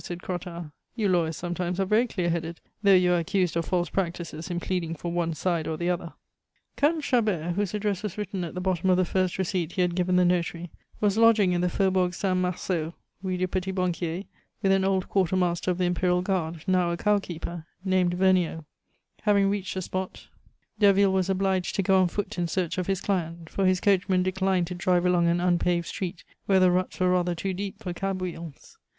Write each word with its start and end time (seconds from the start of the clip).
said 0.03 0.23
Crottat. 0.23 0.71
"You 0.95 1.09
lawyers 1.09 1.37
sometimes 1.37 1.79
are 1.79 1.85
very 1.85 2.07
clear 2.07 2.31
headed, 2.31 2.59
though 2.81 2.95
you 2.95 3.13
are 3.13 3.19
accused 3.19 3.55
of 3.55 3.65
false 3.65 3.87
practices 3.87 4.49
in 4.49 4.59
pleading 4.59 4.95
for 4.95 5.11
one 5.11 5.35
side 5.35 5.67
or 5.67 5.77
the 5.77 5.91
other." 5.91 6.13
Colonel 6.75 7.01
Chabert, 7.01 7.53
whose 7.53 7.75
address 7.75 8.01
was 8.01 8.17
written 8.17 8.43
at 8.43 8.55
the 8.55 8.61
bottom 8.61 8.89
of 8.89 8.97
the 8.97 9.05
first 9.05 9.37
receipt 9.37 9.73
he 9.73 9.83
had 9.83 9.93
given 9.93 10.15
the 10.15 10.25
notary, 10.25 10.71
was 10.99 11.19
lodging 11.19 11.51
in 11.51 11.61
the 11.61 11.69
Faubourg 11.69 12.15
Saint 12.15 12.37
Marceau, 12.39 12.95
Rue 13.21 13.37
du 13.37 13.47
Petit 13.47 13.71
Banquier, 13.71 14.23
with 14.63 14.71
an 14.71 14.83
old 14.83 15.07
quartermaster 15.07 15.69
of 15.69 15.77
the 15.77 15.83
Imperial 15.85 16.23
Guard, 16.23 16.63
now 16.65 16.89
a 16.89 16.97
cowkeeper, 16.97 17.67
named 17.85 18.15
Vergniaud. 18.17 18.65
Having 19.21 19.51
reached 19.51 19.75
the 19.75 19.83
spot, 19.83 20.29
Derville 20.79 21.13
was 21.13 21.29
obliged 21.29 21.75
to 21.75 21.83
go 21.83 22.01
on 22.01 22.07
foot 22.07 22.39
in 22.39 22.47
search 22.47 22.79
of 22.79 22.87
his 22.87 23.01
client, 23.01 23.51
for 23.51 23.67
his 23.67 23.79
coachman 23.79 24.23
declined 24.23 24.65
to 24.65 24.73
drive 24.73 25.05
along 25.05 25.27
an 25.27 25.39
unpaved 25.39 25.85
street, 25.85 26.23
where 26.47 26.59
the 26.59 26.71
ruts 26.71 26.99
were 26.99 27.11
rather 27.11 27.35
too 27.35 27.53
deep 27.53 27.77
for 27.83 27.93
cab 27.93 28.19
wheels. 28.19 28.79